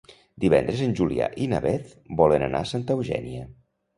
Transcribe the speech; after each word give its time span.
Divendres 0.43 0.79
en 0.85 0.95
Julià 0.99 1.27
i 1.43 1.47
na 1.51 1.59
Beth 1.67 1.93
volen 2.21 2.45
anar 2.47 2.61
a 2.65 2.69
Santa 2.73 2.97
Eugènia. 2.99 3.45